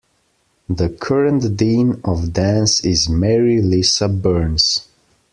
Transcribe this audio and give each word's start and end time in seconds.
The 0.67 0.89
current 0.89 1.55
Dean 1.55 2.01
of 2.03 2.33
Dance 2.33 2.83
is 2.83 3.07
Mary 3.07 3.61
Lisa 3.61 4.09
Burns. 4.09 4.87